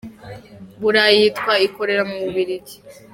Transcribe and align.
Burayi 0.81 1.15
yitwa 1.21 1.53
ikorera 1.67 2.03
mu 2.09 2.15
Bubiligi. 2.23 2.77